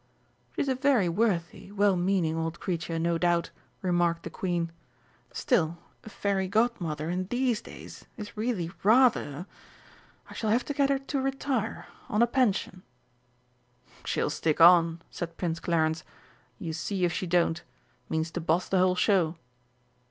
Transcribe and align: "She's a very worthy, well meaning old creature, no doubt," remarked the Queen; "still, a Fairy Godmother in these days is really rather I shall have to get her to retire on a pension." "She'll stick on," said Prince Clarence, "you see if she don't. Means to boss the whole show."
"She's 0.55 0.67
a 0.67 0.73
very 0.73 1.07
worthy, 1.07 1.71
well 1.71 1.95
meaning 1.95 2.35
old 2.35 2.59
creature, 2.59 2.97
no 2.97 3.19
doubt," 3.19 3.51
remarked 3.83 4.23
the 4.23 4.31
Queen; 4.31 4.71
"still, 5.31 5.77
a 6.03 6.09
Fairy 6.09 6.47
Godmother 6.47 7.11
in 7.11 7.27
these 7.27 7.61
days 7.61 8.05
is 8.17 8.35
really 8.35 8.71
rather 8.81 9.45
I 10.27 10.33
shall 10.33 10.49
have 10.49 10.65
to 10.65 10.73
get 10.73 10.89
her 10.89 10.97
to 10.97 11.21
retire 11.21 11.85
on 12.09 12.23
a 12.23 12.25
pension." 12.25 12.81
"She'll 14.03 14.31
stick 14.31 14.59
on," 14.59 15.03
said 15.11 15.37
Prince 15.37 15.59
Clarence, 15.59 16.03
"you 16.57 16.73
see 16.73 17.05
if 17.05 17.13
she 17.13 17.27
don't. 17.27 17.61
Means 18.09 18.31
to 18.31 18.41
boss 18.41 18.67
the 18.67 18.79
whole 18.79 18.95
show." 18.95 19.35